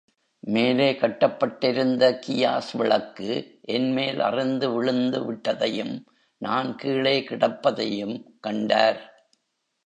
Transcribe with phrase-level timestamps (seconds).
[0.43, 3.59] மேலே கட்டப்பட்டிருந்த கியாஸ் விளக்கு
[3.61, 5.93] என்மேல் அறுந்து விழுந்து விட்டதையும்,
[6.41, 8.15] நான் கீழே கிடப்பதையும்
[8.39, 9.01] கண்டார்.